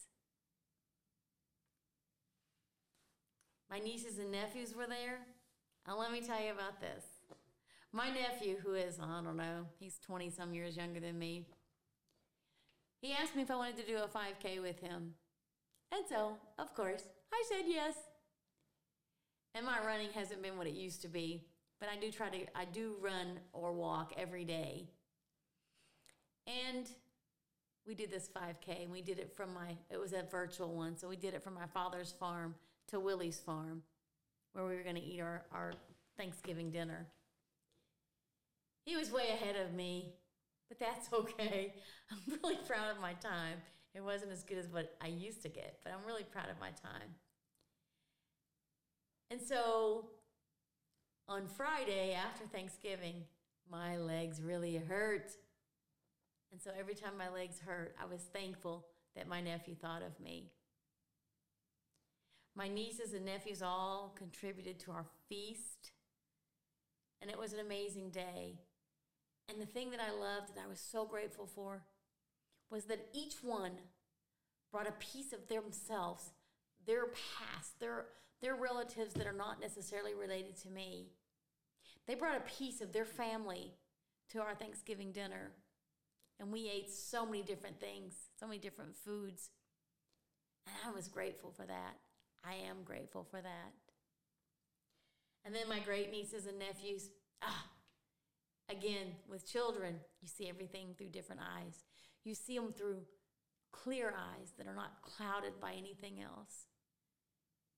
My 3.69 3.79
nieces 3.79 4.17
and 4.17 4.31
nephews 4.31 4.75
were 4.75 4.87
there. 4.87 5.19
And 5.85 5.97
let 5.97 6.11
me 6.11 6.21
tell 6.21 6.41
you 6.41 6.51
about 6.51 6.81
this. 6.81 7.03
My 7.91 8.09
nephew, 8.09 8.57
who 8.63 8.73
is, 8.73 8.99
I 8.99 9.21
don't 9.23 9.37
know, 9.37 9.65
he's 9.79 9.99
20 9.99 10.29
some 10.29 10.53
years 10.53 10.77
younger 10.77 10.99
than 10.99 11.17
me, 11.17 11.47
he 13.01 13.13
asked 13.13 13.35
me 13.35 13.41
if 13.41 13.51
I 13.51 13.55
wanted 13.55 13.77
to 13.77 13.85
do 13.85 13.97
a 13.97 14.07
5K 14.07 14.61
with 14.61 14.79
him. 14.79 15.13
And 15.91 16.03
so, 16.07 16.37
of 16.57 16.73
course, 16.75 17.03
I 17.33 17.43
said 17.49 17.65
yes. 17.67 17.95
And 19.55 19.65
my 19.65 19.79
running 19.85 20.09
hasn't 20.13 20.43
been 20.43 20.57
what 20.57 20.67
it 20.67 20.73
used 20.73 21.01
to 21.01 21.07
be, 21.07 21.43
but 21.79 21.89
I 21.89 21.99
do 21.99 22.11
try 22.11 22.29
to, 22.29 22.37
I 22.55 22.65
do 22.65 22.95
run 23.01 23.39
or 23.53 23.71
walk 23.71 24.13
every 24.17 24.45
day. 24.45 24.87
And 26.45 26.87
we 27.87 27.95
did 27.95 28.11
this 28.11 28.29
5K 28.29 28.83
and 28.83 28.91
we 28.91 29.01
did 29.01 29.17
it 29.17 29.33
from 29.35 29.53
my, 29.53 29.75
it 29.89 29.99
was 29.99 30.13
a 30.13 30.23
virtual 30.29 30.75
one. 30.75 30.97
So 30.97 31.07
we 31.07 31.15
did 31.15 31.33
it 31.33 31.43
from 31.43 31.55
my 31.55 31.65
father's 31.73 32.11
farm 32.11 32.55
to 32.89 32.99
Willie's 32.99 33.39
farm 33.39 33.83
where 34.53 34.65
we 34.65 34.75
were 34.75 34.83
going 34.83 34.95
to 34.95 35.03
eat 35.03 35.19
our, 35.19 35.43
our 35.51 35.73
Thanksgiving 36.17 36.71
dinner. 36.71 37.07
He 38.85 38.95
was 38.95 39.11
way 39.11 39.29
ahead 39.29 39.55
of 39.55 39.73
me, 39.73 40.13
but 40.69 40.79
that's 40.79 41.11
okay. 41.13 41.73
I'm 42.11 42.39
really 42.41 42.57
proud 42.67 42.91
of 42.95 43.01
my 43.01 43.13
time. 43.13 43.57
It 43.93 44.03
wasn't 44.03 44.31
as 44.31 44.43
good 44.43 44.57
as 44.57 44.67
what 44.67 44.95
I 45.01 45.07
used 45.07 45.41
to 45.41 45.49
get, 45.49 45.79
but 45.83 45.91
I'm 45.91 46.05
really 46.05 46.23
proud 46.23 46.49
of 46.49 46.59
my 46.59 46.69
time. 46.69 47.15
And 49.31 49.41
so 49.41 50.09
on 51.27 51.47
Friday 51.47 52.13
after 52.13 52.45
Thanksgiving, 52.45 53.23
my 53.69 53.97
legs 53.97 54.41
really 54.41 54.77
hurt. 54.77 55.31
And 56.51 56.61
so 56.61 56.71
every 56.77 56.95
time 56.95 57.17
my 57.17 57.29
legs 57.29 57.59
hurt, 57.59 57.95
I 58.01 58.05
was 58.05 58.21
thankful 58.33 58.85
that 59.15 59.27
my 59.27 59.41
nephew 59.41 59.75
thought 59.75 60.01
of 60.01 60.19
me. 60.19 60.51
My 62.55 62.67
nieces 62.67 63.13
and 63.13 63.25
nephews 63.25 63.61
all 63.61 64.13
contributed 64.17 64.79
to 64.81 64.91
our 64.91 65.05
feast, 65.29 65.91
and 67.21 67.29
it 67.29 67.37
was 67.37 67.53
an 67.53 67.59
amazing 67.59 68.09
day. 68.09 68.59
And 69.49 69.61
the 69.61 69.65
thing 69.65 69.91
that 69.91 69.99
I 69.99 70.11
loved 70.11 70.51
and 70.51 70.59
I 70.63 70.67
was 70.67 70.79
so 70.79 71.05
grateful 71.05 71.47
for 71.47 71.81
was 72.69 72.85
that 72.85 73.07
each 73.13 73.43
one 73.43 73.71
brought 74.71 74.87
a 74.87 74.93
piece 74.93 75.33
of 75.33 75.47
themselves, 75.47 76.29
their 76.85 77.05
past, 77.07 77.79
their, 77.79 78.05
their 78.41 78.55
relatives 78.55 79.15
that 79.15 79.25
are 79.25 79.33
not 79.33 79.59
necessarily 79.59 80.13
related 80.13 80.55
to 80.61 80.69
me. 80.69 81.07
They 82.07 82.13
brought 82.15 82.37
a 82.37 82.41
piece 82.41 82.81
of 82.81 82.93
their 82.93 83.05
family 83.05 83.73
to 84.31 84.39
our 84.39 84.53
Thanksgiving 84.53 85.11
dinner. 85.11 85.51
And 86.39 86.51
we 86.51 86.69
ate 86.69 86.91
so 86.91 87.25
many 87.25 87.41
different 87.41 87.79
things, 87.79 88.13
so 88.39 88.47
many 88.47 88.59
different 88.59 88.95
foods. 88.95 89.49
And 90.67 90.75
I 90.87 90.95
was 90.95 91.07
grateful 91.07 91.51
for 91.51 91.65
that. 91.65 91.97
I 92.45 92.53
am 92.69 92.83
grateful 92.85 93.23
for 93.23 93.41
that. 93.41 93.73
And 95.43 95.55
then 95.55 95.67
my 95.67 95.79
great 95.79 96.11
nieces 96.11 96.45
and 96.45 96.59
nephews, 96.59 97.09
ah, 97.41 97.65
again, 98.69 99.07
with 99.29 99.49
children, 99.51 99.95
you 100.21 100.27
see 100.27 100.49
everything 100.49 100.93
through 100.97 101.09
different 101.09 101.41
eyes. 101.41 101.83
You 102.23 102.35
see 102.35 102.55
them 102.55 102.73
through 102.73 103.01
clear 103.71 104.13
eyes 104.15 104.53
that 104.57 104.67
are 104.67 104.75
not 104.75 105.01
clouded 105.01 105.59
by 105.59 105.73
anything 105.73 106.21
else. 106.21 106.65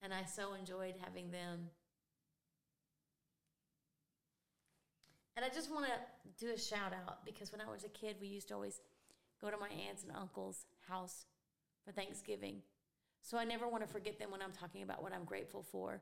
And 0.02 0.14
I 0.14 0.24
so 0.24 0.54
enjoyed 0.54 0.96
having 1.02 1.32
them. 1.32 1.70
And 5.36 5.46
I 5.46 5.50
just 5.50 5.72
want 5.72 5.86
to 5.86 6.46
do 6.46 6.52
a 6.52 6.60
shout 6.60 6.94
out 6.94 7.26
because 7.26 7.52
when 7.52 7.62
I 7.62 7.72
was 7.72 7.84
a 7.84 7.90
kid, 7.90 8.18
we 8.20 8.28
used 8.28 8.50
to 8.50 8.56
always 8.56 8.82
go 9.40 9.50
to 9.50 9.58
my 9.58 9.70
aunts 9.88 10.04
and 10.04 10.12
uncles' 10.16 10.66
house 10.88 11.26
for 11.86 11.92
Thanksgiving. 11.92 12.62
So 13.22 13.38
I 13.38 13.46
never 13.46 13.68
want 13.68 13.86
to 13.86 13.92
forget 13.92 14.20
them 14.20 14.32
when 14.32 14.42
I'm 14.42 14.52
talking 14.52 14.84
about 14.84 15.02
what 15.02 15.14
I'm 15.14 15.24
grateful 15.24 15.64
for. 15.64 16.02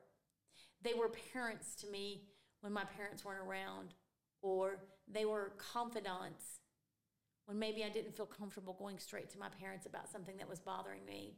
They 0.81 0.93
were 0.93 1.09
parents 1.33 1.75
to 1.75 1.87
me 1.87 2.23
when 2.61 2.73
my 2.73 2.83
parents 2.85 3.23
weren't 3.23 3.45
around, 3.45 3.93
or 4.41 4.79
they 5.11 5.25
were 5.25 5.53
confidants 5.57 6.59
when 7.45 7.57
maybe 7.57 7.83
I 7.83 7.89
didn't 7.89 8.15
feel 8.15 8.27
comfortable 8.27 8.75
going 8.77 8.99
straight 8.99 9.29
to 9.31 9.39
my 9.39 9.49
parents 9.59 9.85
about 9.85 10.09
something 10.09 10.37
that 10.37 10.49
was 10.49 10.59
bothering 10.59 11.05
me. 11.05 11.33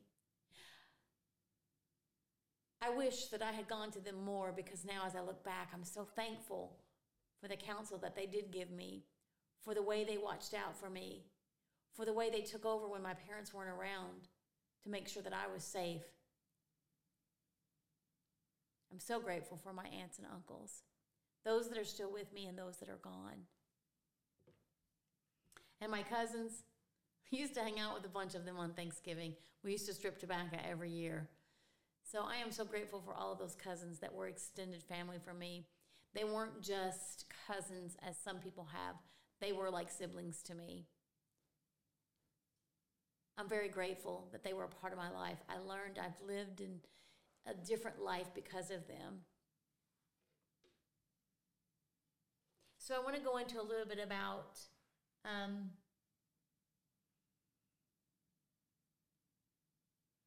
I 2.81 2.89
wish 2.89 3.25
that 3.27 3.41
I 3.41 3.51
had 3.51 3.67
gone 3.67 3.91
to 3.91 3.99
them 3.99 4.25
more 4.25 4.51
because 4.51 4.83
now, 4.83 5.03
as 5.05 5.15
I 5.15 5.21
look 5.21 5.43
back, 5.43 5.69
I'm 5.73 5.85
so 5.85 6.03
thankful 6.03 6.79
for 7.39 7.47
the 7.47 7.55
counsel 7.55 7.97
that 7.99 8.15
they 8.15 8.25
did 8.25 8.51
give 8.51 8.71
me, 8.71 9.03
for 9.63 9.73
the 9.73 9.83
way 9.83 10.03
they 10.03 10.17
watched 10.17 10.53
out 10.53 10.75
for 10.75 10.89
me, 10.89 11.23
for 11.93 12.05
the 12.05 12.13
way 12.13 12.29
they 12.29 12.41
took 12.41 12.65
over 12.65 12.87
when 12.87 13.03
my 13.03 13.13
parents 13.13 13.53
weren't 13.53 13.69
around 13.69 14.27
to 14.83 14.89
make 14.89 15.07
sure 15.07 15.21
that 15.23 15.33
I 15.33 15.51
was 15.53 15.63
safe. 15.63 16.01
I'm 18.91 18.99
so 18.99 19.19
grateful 19.19 19.57
for 19.57 19.73
my 19.73 19.85
aunts 20.01 20.17
and 20.17 20.27
uncles, 20.33 20.81
those 21.45 21.69
that 21.69 21.77
are 21.77 21.85
still 21.85 22.11
with 22.11 22.31
me 22.33 22.47
and 22.47 22.57
those 22.57 22.77
that 22.77 22.89
are 22.89 22.99
gone. 23.03 23.45
And 25.79 25.91
my 25.91 26.03
cousins, 26.03 26.63
we 27.31 27.39
used 27.39 27.55
to 27.55 27.61
hang 27.61 27.79
out 27.79 27.95
with 27.95 28.05
a 28.05 28.09
bunch 28.09 28.35
of 28.35 28.45
them 28.45 28.57
on 28.57 28.73
Thanksgiving. 28.73 29.33
We 29.63 29.71
used 29.71 29.87
to 29.87 29.93
strip 29.93 30.19
tobacco 30.19 30.57
every 30.69 30.91
year. 30.91 31.27
So 32.03 32.23
I 32.23 32.35
am 32.37 32.51
so 32.51 32.65
grateful 32.65 33.01
for 33.01 33.13
all 33.13 33.31
of 33.31 33.39
those 33.39 33.55
cousins 33.55 33.99
that 33.99 34.13
were 34.13 34.27
extended 34.27 34.83
family 34.83 35.17
for 35.23 35.33
me. 35.33 35.65
They 36.13 36.23
weren't 36.23 36.61
just 36.61 37.25
cousins 37.47 37.95
as 38.07 38.17
some 38.17 38.37
people 38.37 38.67
have, 38.71 38.95
they 39.39 39.53
were 39.53 39.71
like 39.71 39.89
siblings 39.89 40.43
to 40.43 40.55
me. 40.55 40.85
I'm 43.37 43.47
very 43.47 43.69
grateful 43.69 44.27
that 44.33 44.43
they 44.43 44.53
were 44.53 44.65
a 44.65 44.67
part 44.67 44.93
of 44.93 44.99
my 44.99 45.09
life. 45.09 45.37
I 45.49 45.57
learned 45.57 45.97
I've 45.97 46.27
lived 46.27 46.61
in 46.61 46.79
a 47.47 47.53
different 47.53 47.99
life 47.99 48.27
because 48.35 48.69
of 48.69 48.87
them. 48.87 49.21
So 52.83 52.95
I 52.95 52.99
want 52.99 53.15
to 53.15 53.21
go 53.21 53.37
into 53.37 53.61
a 53.61 53.61
little 53.61 53.85
bit 53.85 53.99
about 54.03 54.57
um, 55.23 55.69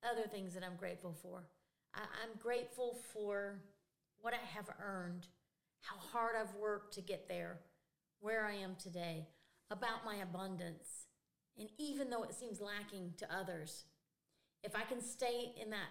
other 0.09 0.29
things 0.29 0.55
that 0.55 0.63
I'm 0.63 0.77
grateful 0.77 1.17
for. 1.21 1.43
I, 1.97 2.03
I'm 2.23 2.39
grateful 2.39 2.97
for 3.13 3.59
what 4.21 4.35
I 4.35 4.57
have 4.57 4.71
earned, 4.81 5.27
how 5.81 5.97
hard 5.97 6.37
I've 6.41 6.55
worked 6.55 6.95
to 6.95 7.01
get 7.01 7.29
there, 7.29 7.59
where 8.21 8.47
I 8.47 8.55
am 8.55 8.77
today, 8.81 9.27
about 9.73 10.05
my 10.05 10.19
abundance. 10.23 11.07
And 11.59 11.69
even 11.77 12.09
though 12.09 12.23
it 12.23 12.35
seems 12.35 12.61
lacking 12.61 13.15
to 13.17 13.35
others, 13.35 13.83
if 14.63 14.77
I 14.77 14.83
can 14.83 15.01
stay 15.03 15.53
in 15.61 15.71
that 15.71 15.91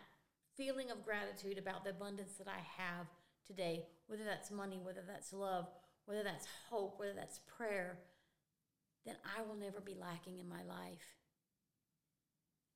feeling 0.56 0.92
of 0.92 1.04
gratitude 1.04 1.58
about 1.58 1.84
the 1.84 1.90
abundance 1.90 2.36
that 2.38 2.48
I 2.48 2.62
have 2.82 3.08
today, 3.46 3.88
whether 4.08 4.24
that's 4.24 4.50
money, 4.50 4.80
whether 4.82 5.04
that's 5.06 5.34
love, 5.34 5.68
whether 6.06 6.24
that's 6.24 6.48
hope, 6.70 7.00
whether 7.00 7.14
that's 7.14 7.40
prayer, 7.58 8.00
then 9.06 9.16
I 9.38 9.42
will 9.42 9.56
never 9.56 9.80
be 9.80 9.96
lacking 10.00 10.40
in 10.40 10.48
my 10.48 10.64
life. 10.64 11.18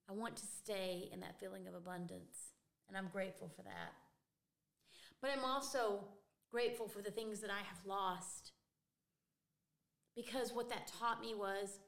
I 0.10 0.14
want 0.14 0.38
to 0.38 0.46
stay 0.46 1.10
in 1.12 1.20
that 1.20 1.40
feeling 1.40 1.68
of 1.68 1.74
abundance, 1.74 2.54
and 2.88 2.98
I'm 2.98 3.10
grateful 3.12 3.50
for 3.56 3.64
that. 3.64 3.94
But 5.22 5.32
I'm 5.32 5.44
also 5.44 6.06
grateful 6.52 6.88
for 6.88 7.02
the 7.02 7.12
things 7.12 7.42
that 7.42 7.50
I 7.50 7.60
have 7.60 7.86
lost. 7.86 8.52
Because 10.16 10.54
what 10.54 10.70
that 10.70 10.92
taught 11.00 11.22
me 11.22 11.36
was 11.36 11.80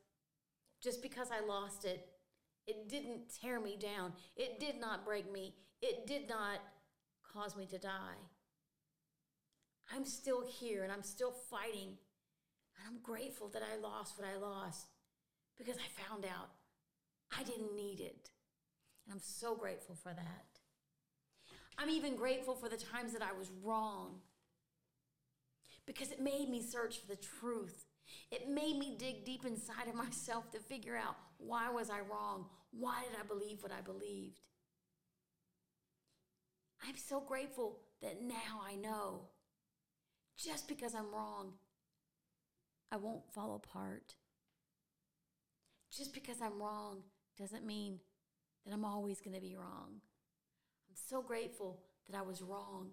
just 0.81 1.01
because 1.01 1.29
I 1.31 1.46
lost 1.46 1.86
it, 1.86 2.08
it 2.67 2.88
didn't 2.88 3.34
tear 3.41 3.60
me 3.60 3.77
down. 3.77 4.13
It 4.36 4.60
did 4.60 4.79
not 4.79 5.05
break 5.05 5.31
me. 5.31 5.55
it 5.81 6.05
did 6.05 6.27
not 6.27 6.60
cause 7.34 7.55
me 7.55 7.65
to 7.67 7.77
die. 7.77 8.17
I'm 9.93 10.05
still 10.05 10.43
here 10.46 10.84
and 10.84 10.91
I'm 10.91 11.03
still 11.03 11.31
fighting. 11.31 11.98
And 12.77 12.88
I'm 12.88 13.00
grateful 13.01 13.50
that 13.50 13.63
I 13.63 13.79
lost 13.81 14.17
what 14.17 14.27
I 14.27 14.38
lost 14.38 14.88
because 15.58 15.75
I 15.77 16.03
found 16.03 16.25
out 16.25 16.50
I 17.38 17.43
didn't 17.43 17.75
need 17.75 18.00
it. 18.00 18.29
And 19.05 19.13
I'm 19.13 19.22
so 19.22 19.55
grateful 19.55 19.96
for 19.96 20.13
that. 20.13 20.46
I'm 21.77 21.89
even 21.89 22.15
grateful 22.15 22.55
for 22.55 22.69
the 22.69 22.77
times 22.77 23.13
that 23.13 23.22
I 23.22 23.38
was 23.38 23.51
wrong 23.63 24.19
because 25.86 26.12
it 26.12 26.22
made 26.22 26.50
me 26.50 26.62
search 26.62 27.00
for 27.00 27.08
the 27.08 27.22
truth. 27.39 27.86
It 28.31 28.50
made 28.50 28.77
me 28.77 28.96
dig 28.98 29.25
deep 29.25 29.46
inside 29.46 29.88
of 29.88 29.96
myself 29.96 30.51
to 30.51 30.60
figure 30.60 30.96
out 30.96 31.15
why 31.38 31.69
was 31.69 31.89
I 31.89 32.00
wrong? 32.00 32.46
Why 32.72 33.03
did 33.10 33.19
I 33.19 33.25
believe 33.25 33.63
what 33.63 33.72
I 33.72 33.81
believed? 33.81 34.41
I'm 36.88 36.98
so 36.98 37.19
grateful 37.19 37.79
that 38.01 38.22
now 38.22 38.62
I 38.65 38.75
know 38.75 39.22
just 40.43 40.67
because 40.67 40.96
I'm 40.96 41.13
wrong, 41.13 41.53
I 42.91 42.98
won't 42.98 43.31
fall 43.34 43.55
apart. 43.55 44.15
Just 45.96 46.13
because 46.13 46.38
I'm 46.41 46.62
wrong 46.62 47.03
doesn't 47.38 47.65
mean 47.65 48.00
that 48.65 48.74
I'm 48.74 48.86
always 48.86 49.19
going 49.19 49.36
to 49.36 49.41
be 49.41 49.55
wrong. 49.55 50.01
I'm 50.89 50.96
so 50.96 51.22
grateful 51.22 51.81
that 52.10 52.17
I 52.17 52.22
was 52.22 52.41
wrong 52.41 52.91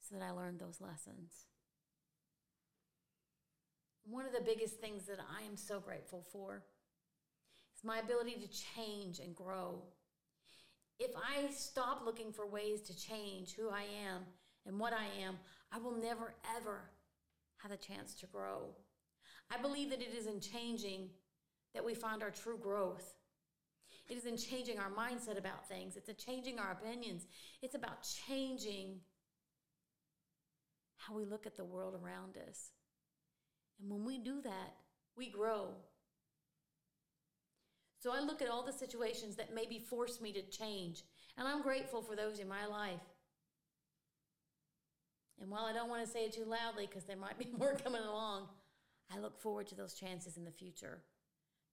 so 0.00 0.16
that 0.16 0.24
I 0.24 0.30
learned 0.30 0.58
those 0.58 0.80
lessons. 0.80 1.46
One 4.04 4.26
of 4.26 4.32
the 4.32 4.44
biggest 4.44 4.80
things 4.80 5.06
that 5.06 5.18
I 5.18 5.44
am 5.46 5.56
so 5.56 5.80
grateful 5.80 6.24
for 6.32 6.62
is 7.76 7.84
my 7.84 7.98
ability 7.98 8.34
to 8.34 8.74
change 8.76 9.18
and 9.18 9.34
grow. 9.34 9.82
If 10.98 11.12
I 11.16 11.50
stop 11.50 12.02
looking 12.04 12.32
for 12.32 12.46
ways 12.46 12.82
to 12.82 12.96
change 12.96 13.54
who 13.54 13.70
I 13.70 13.84
am 14.06 14.22
and 14.66 14.78
what 14.78 14.92
I 14.92 15.06
am, 15.24 15.38
I 15.74 15.78
will 15.78 15.96
never, 15.96 16.34
ever 16.56 16.82
have 17.58 17.72
a 17.72 17.76
chance 17.76 18.14
to 18.16 18.26
grow. 18.26 18.68
I 19.50 19.60
believe 19.60 19.90
that 19.90 20.00
it 20.00 20.14
is 20.16 20.26
in 20.26 20.40
changing 20.40 21.08
that 21.74 21.84
we 21.84 21.94
find 21.94 22.22
our 22.22 22.30
true 22.30 22.58
growth. 22.58 23.14
It 24.08 24.16
is 24.16 24.26
in 24.26 24.36
changing 24.36 24.78
our 24.78 24.90
mindset 24.90 25.36
about 25.38 25.68
things. 25.68 25.96
It's 25.96 26.08
in 26.08 26.16
changing 26.16 26.58
our 26.58 26.72
opinions. 26.72 27.26
It's 27.62 27.74
about 27.74 28.06
changing 28.28 29.00
how 30.96 31.14
we 31.14 31.24
look 31.24 31.46
at 31.46 31.56
the 31.56 31.64
world 31.64 31.94
around 32.02 32.36
us. 32.48 32.70
And 33.80 33.90
when 33.90 34.04
we 34.04 34.18
do 34.18 34.40
that, 34.42 34.74
we 35.16 35.28
grow. 35.28 35.68
So 37.98 38.12
I 38.12 38.20
look 38.20 38.42
at 38.42 38.48
all 38.48 38.62
the 38.62 38.72
situations 38.72 39.34
that 39.36 39.54
maybe 39.54 39.78
force 39.78 40.20
me 40.20 40.32
to 40.34 40.42
change, 40.42 41.02
and 41.36 41.48
I'm 41.48 41.62
grateful 41.62 42.02
for 42.02 42.14
those 42.14 42.38
in 42.38 42.46
my 42.46 42.66
life. 42.66 43.00
And 45.40 45.50
while 45.50 45.64
I 45.64 45.72
don't 45.72 45.88
want 45.88 46.04
to 46.04 46.10
say 46.10 46.24
it 46.24 46.32
too 46.32 46.44
loudly 46.44 46.86
because 46.86 47.04
there 47.04 47.16
might 47.16 47.38
be 47.38 47.48
more 47.58 47.74
coming 47.74 48.02
along, 48.02 48.48
I 49.14 49.18
look 49.18 49.40
forward 49.40 49.66
to 49.68 49.74
those 49.74 49.94
chances 49.94 50.36
in 50.36 50.44
the 50.44 50.50
future 50.50 51.02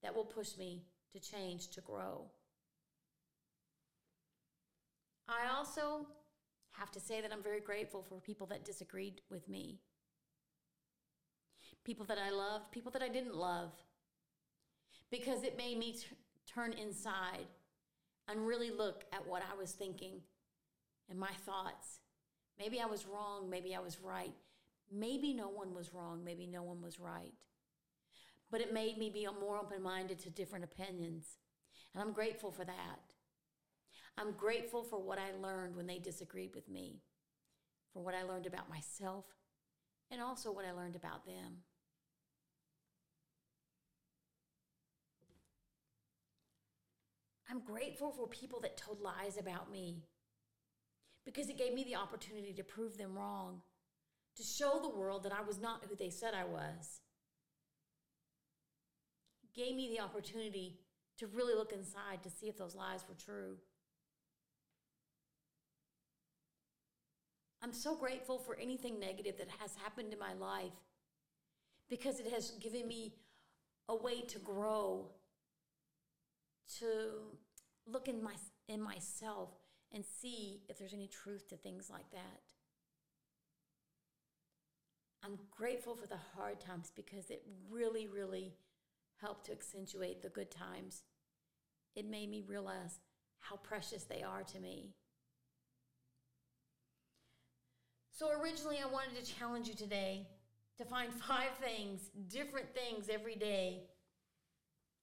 that 0.03 0.15
will 0.15 0.25
push 0.25 0.57
me 0.57 0.83
to 1.13 1.19
change, 1.19 1.69
to 1.69 1.81
grow. 1.81 2.25
I 5.27 5.55
also 5.55 6.07
have 6.71 6.91
to 6.91 6.99
say 6.99 7.21
that 7.21 7.31
I'm 7.31 7.43
very 7.43 7.59
grateful 7.61 8.01
for 8.01 8.19
people 8.19 8.47
that 8.47 8.65
disagreed 8.65 9.21
with 9.29 9.47
me. 9.47 9.79
People 11.83 12.05
that 12.05 12.17
I 12.17 12.31
loved, 12.31 12.71
people 12.71 12.91
that 12.91 13.01
I 13.01 13.09
didn't 13.09 13.35
love. 13.35 13.71
Because 15.09 15.43
it 15.43 15.57
made 15.57 15.77
me 15.77 15.93
t- 15.93 16.07
turn 16.53 16.73
inside 16.73 17.47
and 18.27 18.45
really 18.45 18.71
look 18.71 19.05
at 19.13 19.25
what 19.27 19.41
I 19.41 19.57
was 19.57 19.71
thinking 19.71 20.21
and 21.09 21.19
my 21.19 21.31
thoughts 21.45 22.00
Maybe 22.59 22.79
I 22.79 22.85
was 22.85 23.05
wrong. 23.05 23.49
Maybe 23.49 23.75
I 23.75 23.79
was 23.79 23.99
right. 24.01 24.33
Maybe 24.91 25.33
no 25.33 25.49
one 25.49 25.73
was 25.73 25.93
wrong. 25.93 26.23
Maybe 26.23 26.45
no 26.45 26.63
one 26.63 26.81
was 26.81 26.99
right. 26.99 27.33
But 28.51 28.61
it 28.61 28.73
made 28.73 28.97
me 28.97 29.09
be 29.09 29.27
more 29.39 29.57
open 29.57 29.81
minded 29.81 30.19
to 30.19 30.29
different 30.29 30.65
opinions. 30.65 31.37
And 31.93 32.03
I'm 32.03 32.11
grateful 32.11 32.51
for 32.51 32.65
that. 32.65 32.99
I'm 34.17 34.33
grateful 34.33 34.83
for 34.83 35.01
what 35.01 35.17
I 35.17 35.31
learned 35.41 35.75
when 35.75 35.87
they 35.87 35.97
disagreed 35.97 36.53
with 36.53 36.69
me, 36.69 37.01
for 37.93 38.03
what 38.03 38.13
I 38.13 38.23
learned 38.23 38.45
about 38.45 38.69
myself, 38.69 39.25
and 40.11 40.21
also 40.21 40.51
what 40.51 40.65
I 40.65 40.73
learned 40.73 40.95
about 40.95 41.25
them. 41.25 41.63
I'm 47.49 47.61
grateful 47.61 48.11
for 48.11 48.27
people 48.27 48.61
that 48.61 48.77
told 48.77 49.01
lies 49.01 49.37
about 49.37 49.71
me 49.71 50.03
because 51.31 51.49
it 51.49 51.57
gave 51.57 51.73
me 51.73 51.83
the 51.85 51.95
opportunity 51.95 52.53
to 52.53 52.63
prove 52.63 52.97
them 52.97 53.17
wrong, 53.17 53.61
to 54.35 54.43
show 54.43 54.79
the 54.81 54.89
world 54.89 55.23
that 55.23 55.31
I 55.31 55.41
was 55.41 55.59
not 55.61 55.85
who 55.87 55.95
they 55.95 56.09
said 56.09 56.33
I 56.33 56.43
was. 56.43 56.99
It 59.43 59.53
gave 59.57 59.75
me 59.75 59.89
the 59.95 60.03
opportunity 60.03 60.79
to 61.19 61.27
really 61.27 61.55
look 61.55 61.71
inside 61.71 62.23
to 62.23 62.29
see 62.29 62.47
if 62.47 62.57
those 62.57 62.75
lies 62.75 63.05
were 63.07 63.15
true. 63.15 63.55
I'm 67.63 67.73
so 67.73 67.95
grateful 67.95 68.37
for 68.37 68.57
anything 68.59 68.99
negative 68.99 69.37
that 69.37 69.47
has 69.59 69.75
happened 69.75 70.11
in 70.11 70.19
my 70.19 70.33
life 70.33 70.73
because 71.89 72.19
it 72.19 72.31
has 72.33 72.51
given 72.59 72.87
me 72.87 73.13
a 73.87 73.95
way 73.95 74.21
to 74.21 74.39
grow, 74.39 75.11
to 76.79 76.85
look 77.87 78.07
in 78.07 78.21
my 78.21 78.33
in 78.67 78.81
myself 78.81 79.49
and 79.93 80.03
see 80.05 80.61
if 80.69 80.77
there's 80.77 80.93
any 80.93 81.07
truth 81.07 81.47
to 81.49 81.57
things 81.57 81.89
like 81.89 82.09
that. 82.11 82.41
I'm 85.23 85.37
grateful 85.51 85.95
for 85.95 86.07
the 86.07 86.17
hard 86.35 86.59
times 86.59 86.91
because 86.95 87.29
it 87.29 87.43
really, 87.69 88.07
really 88.07 88.53
helped 89.19 89.45
to 89.45 89.51
accentuate 89.51 90.21
the 90.21 90.29
good 90.29 90.49
times. 90.49 91.03
It 91.95 92.09
made 92.09 92.29
me 92.29 92.43
realize 92.47 92.99
how 93.39 93.57
precious 93.57 94.03
they 94.03 94.23
are 94.23 94.43
to 94.43 94.59
me. 94.59 94.93
So, 98.11 98.29
originally, 98.39 98.77
I 98.83 98.91
wanted 98.91 99.23
to 99.23 99.33
challenge 99.33 99.67
you 99.67 99.73
today 99.73 100.27
to 100.77 100.85
find 100.85 101.13
five 101.27 101.51
things, 101.59 102.09
different 102.27 102.73
things 102.73 103.09
every 103.09 103.35
day 103.35 103.83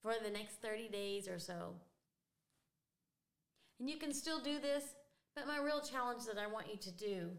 for 0.03 0.12
the 0.24 0.31
next 0.31 0.62
30 0.62 0.88
days 0.88 1.29
or 1.29 1.38
so 1.38 1.74
and 3.79 3.88
you 3.88 3.97
can 3.97 4.12
still 4.12 4.41
do 4.41 4.59
this, 4.61 4.85
but 5.35 5.47
my 5.47 5.59
real 5.59 5.81
challenge 5.81 6.25
that 6.27 6.38
I 6.38 6.47
want 6.47 6.67
you 6.71 6.77
to 6.79 6.91
do 6.91 7.31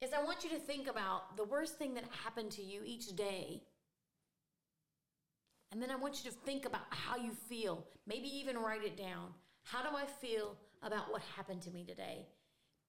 is 0.00 0.12
I 0.12 0.24
want 0.24 0.42
you 0.42 0.50
to 0.50 0.58
think 0.58 0.88
about 0.88 1.36
the 1.36 1.44
worst 1.44 1.78
thing 1.78 1.94
that 1.94 2.04
happened 2.24 2.50
to 2.52 2.62
you 2.62 2.82
each 2.84 3.14
day. 3.14 3.62
And 5.70 5.80
then 5.80 5.90
I 5.90 5.96
want 5.96 6.22
you 6.22 6.30
to 6.30 6.36
think 6.38 6.66
about 6.66 6.82
how 6.90 7.16
you 7.16 7.32
feel. 7.48 7.86
Maybe 8.06 8.28
even 8.28 8.58
write 8.58 8.84
it 8.84 8.96
down. 8.96 9.28
How 9.62 9.82
do 9.82 9.96
I 9.96 10.04
feel 10.04 10.56
about 10.82 11.10
what 11.10 11.22
happened 11.36 11.62
to 11.62 11.70
me 11.70 11.84
today? 11.84 12.26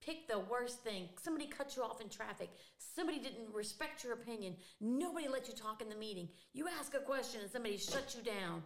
Pick 0.04 0.28
the 0.28 0.40
worst 0.40 0.84
thing. 0.84 1.08
Somebody 1.22 1.48
cut 1.48 1.78
you 1.78 1.84
off 1.84 2.02
in 2.02 2.10
traffic. 2.10 2.50
Somebody 2.78 3.20
didn't 3.20 3.54
respect 3.54 4.04
your 4.04 4.14
opinion. 4.14 4.56
Nobody 4.82 5.30
let 5.30 5.48
you 5.48 5.54
talk 5.54 5.82
in 5.82 5.88
the 5.88 5.96
meeting. 5.96 6.28
You 6.52 6.68
ask 6.68 6.94
a 6.94 7.00
question 7.00 7.40
and 7.42 7.50
somebody 7.50 7.78
shut 7.78 8.16
you 8.18 8.24
down. 8.24 8.64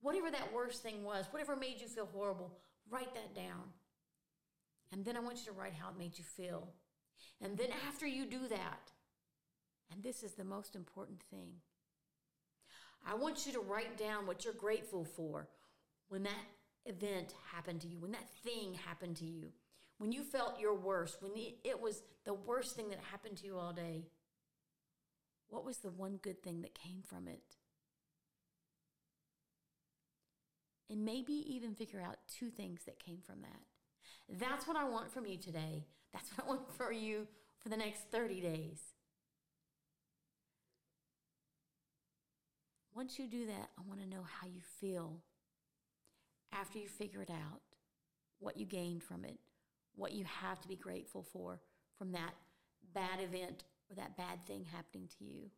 Whatever 0.00 0.30
that 0.30 0.52
worst 0.52 0.82
thing 0.82 1.02
was, 1.02 1.26
whatever 1.30 1.56
made 1.56 1.80
you 1.80 1.88
feel 1.88 2.08
horrible, 2.12 2.58
write 2.90 3.14
that 3.14 3.34
down. 3.34 3.72
And 4.92 5.04
then 5.04 5.16
I 5.16 5.20
want 5.20 5.38
you 5.38 5.46
to 5.46 5.58
write 5.58 5.74
how 5.74 5.90
it 5.90 5.98
made 5.98 6.18
you 6.18 6.24
feel. 6.24 6.68
And 7.40 7.56
then 7.58 7.68
after 7.88 8.06
you 8.06 8.26
do 8.26 8.46
that, 8.48 8.92
and 9.92 10.02
this 10.02 10.22
is 10.22 10.32
the 10.32 10.44
most 10.44 10.74
important 10.74 11.22
thing, 11.30 11.48
I 13.06 13.14
want 13.14 13.46
you 13.46 13.52
to 13.52 13.60
write 13.60 13.96
down 13.96 14.26
what 14.26 14.44
you're 14.44 14.54
grateful 14.54 15.04
for 15.04 15.48
when 16.08 16.22
that 16.24 16.44
event 16.84 17.34
happened 17.52 17.80
to 17.82 17.88
you, 17.88 17.98
when 17.98 18.12
that 18.12 18.30
thing 18.44 18.74
happened 18.74 19.16
to 19.16 19.24
you, 19.24 19.52
when 19.98 20.12
you 20.12 20.22
felt 20.22 20.60
your 20.60 20.74
worst, 20.74 21.22
when 21.22 21.32
it 21.36 21.80
was 21.80 22.02
the 22.24 22.34
worst 22.34 22.76
thing 22.76 22.90
that 22.90 22.98
happened 23.10 23.36
to 23.38 23.46
you 23.46 23.56
all 23.56 23.72
day. 23.72 24.04
What 25.48 25.64
was 25.64 25.78
the 25.78 25.90
one 25.90 26.18
good 26.20 26.42
thing 26.42 26.62
that 26.62 26.74
came 26.74 27.02
from 27.06 27.28
it? 27.28 27.56
And 30.90 31.04
maybe 31.04 31.44
even 31.54 31.74
figure 31.74 32.00
out 32.00 32.16
two 32.28 32.50
things 32.50 32.82
that 32.86 32.98
came 32.98 33.18
from 33.24 33.40
that. 33.42 34.38
That's 34.38 34.66
what 34.66 34.76
I 34.76 34.84
want 34.84 35.10
from 35.10 35.26
you 35.26 35.36
today. 35.36 35.86
That's 36.12 36.30
what 36.30 36.46
I 36.46 36.48
want 36.48 36.72
for 36.76 36.92
you 36.92 37.26
for 37.58 37.68
the 37.68 37.76
next 37.76 38.10
30 38.10 38.40
days. 38.40 38.80
Once 42.94 43.18
you 43.18 43.26
do 43.26 43.46
that, 43.46 43.68
I 43.78 43.82
want 43.86 44.00
to 44.00 44.08
know 44.08 44.22
how 44.22 44.46
you 44.46 44.62
feel 44.80 45.18
after 46.52 46.78
you 46.78 46.88
figure 46.88 47.20
it 47.20 47.30
out, 47.30 47.60
what 48.38 48.56
you 48.56 48.64
gained 48.64 49.02
from 49.02 49.24
it, 49.24 49.38
what 49.94 50.12
you 50.12 50.24
have 50.24 50.60
to 50.60 50.68
be 50.68 50.76
grateful 50.76 51.22
for 51.22 51.60
from 51.98 52.12
that 52.12 52.34
bad 52.94 53.20
event 53.20 53.64
or 53.90 53.96
that 53.96 54.16
bad 54.16 54.44
thing 54.46 54.64
happening 54.64 55.08
to 55.18 55.24
you. 55.24 55.50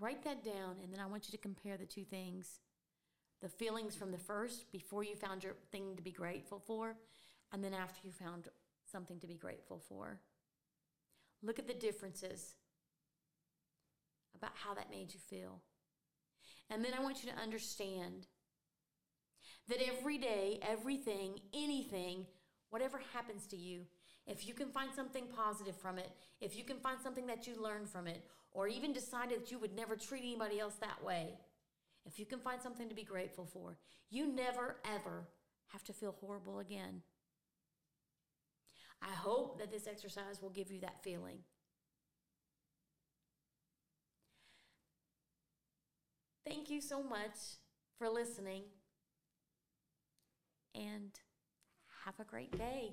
Write 0.00 0.24
that 0.24 0.44
down, 0.44 0.76
and 0.82 0.92
then 0.92 1.00
I 1.00 1.06
want 1.06 1.26
you 1.26 1.32
to 1.32 1.38
compare 1.38 1.76
the 1.76 1.86
two 1.86 2.04
things 2.04 2.60
the 3.42 3.48
feelings 3.48 3.96
from 3.96 4.12
the 4.12 4.18
first, 4.18 4.70
before 4.70 5.02
you 5.02 5.16
found 5.16 5.42
your 5.42 5.54
thing 5.72 5.96
to 5.96 6.02
be 6.02 6.12
grateful 6.12 6.60
for, 6.64 6.94
and 7.52 7.62
then 7.62 7.74
after 7.74 7.98
you 8.04 8.12
found 8.12 8.46
something 8.90 9.18
to 9.18 9.26
be 9.26 9.34
grateful 9.34 9.80
for. 9.88 10.20
Look 11.42 11.58
at 11.58 11.66
the 11.66 11.74
differences 11.74 12.54
about 14.36 14.52
how 14.54 14.74
that 14.74 14.90
made 14.90 15.12
you 15.12 15.18
feel. 15.18 15.60
And 16.70 16.84
then 16.84 16.92
I 16.96 17.02
want 17.02 17.24
you 17.24 17.30
to 17.32 17.38
understand 17.38 18.28
that 19.68 19.78
every 19.86 20.18
day, 20.18 20.60
everything, 20.62 21.40
anything, 21.52 22.26
whatever 22.70 23.00
happens 23.12 23.46
to 23.48 23.56
you, 23.56 23.82
if 24.26 24.46
you 24.46 24.54
can 24.54 24.68
find 24.68 24.90
something 24.94 25.24
positive 25.36 25.76
from 25.76 25.98
it, 25.98 26.12
if 26.40 26.56
you 26.56 26.62
can 26.62 26.78
find 26.78 27.00
something 27.02 27.26
that 27.26 27.48
you 27.48 27.60
learned 27.60 27.88
from 27.88 28.06
it, 28.06 28.22
or 28.54 28.68
even 28.68 28.92
decided 28.92 29.40
that 29.40 29.50
you 29.50 29.58
would 29.58 29.74
never 29.74 29.96
treat 29.96 30.20
anybody 30.20 30.60
else 30.60 30.74
that 30.80 31.02
way, 31.02 31.34
if 32.04 32.18
you 32.18 32.26
can 32.26 32.38
find 32.38 32.60
something 32.60 32.88
to 32.88 32.94
be 32.94 33.04
grateful 33.04 33.46
for, 33.46 33.78
you 34.10 34.26
never, 34.26 34.76
ever 34.84 35.28
have 35.68 35.84
to 35.84 35.92
feel 35.92 36.14
horrible 36.20 36.58
again. 36.58 37.02
I 39.00 39.14
hope 39.14 39.58
that 39.58 39.70
this 39.70 39.86
exercise 39.86 40.40
will 40.40 40.50
give 40.50 40.70
you 40.70 40.80
that 40.80 41.02
feeling. 41.02 41.38
Thank 46.46 46.70
you 46.70 46.80
so 46.80 47.02
much 47.02 47.38
for 47.98 48.08
listening 48.08 48.64
and 50.74 51.10
have 52.04 52.18
a 52.20 52.24
great 52.24 52.56
day. 52.56 52.92